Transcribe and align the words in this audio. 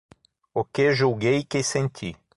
O 0.55 0.63
que 0.63 0.93
julguei 0.95 1.43
que 1.43 1.61
senti. 1.61 2.15